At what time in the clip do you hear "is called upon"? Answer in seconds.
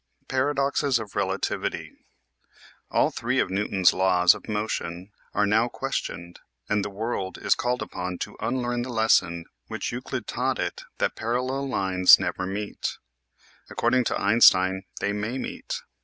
7.37-8.17